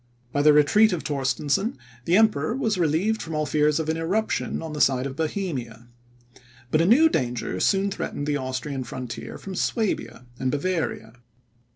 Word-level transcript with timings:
By 0.31 0.41
the 0.41 0.51
retreat 0.51 0.93
of 0.93 1.03
Torstensohn, 1.03 1.77
the 2.05 2.17
Emperor 2.17 2.55
was 2.55 2.79
relieved 2.79 3.21
from 3.21 3.35
all 3.35 3.45
fears 3.45 3.79
of 3.79 3.87
an 3.87 3.97
irruption 3.97 4.59
on 4.63 4.73
the 4.73 4.81
side 4.81 5.05
of 5.05 5.15
Bohemia. 5.15 5.89
But 6.71 6.81
a 6.81 6.87
new 6.87 7.07
danger 7.07 7.59
soon 7.59 7.91
threatened 7.91 8.25
the 8.25 8.35
Austrian 8.37 8.83
frontier 8.83 9.37
from 9.37 9.53
Suabia 9.53 10.25
and 10.39 10.49
Bavaria. 10.49 11.13